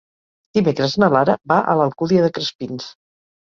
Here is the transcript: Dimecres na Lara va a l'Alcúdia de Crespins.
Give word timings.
Dimecres 0.57 0.95
na 1.03 1.09
Lara 1.17 1.35
va 1.53 1.59
a 1.75 1.77
l'Alcúdia 1.83 2.27
de 2.27 2.35
Crespins. 2.41 2.91